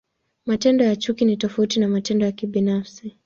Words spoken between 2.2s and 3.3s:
ya kibinafsi.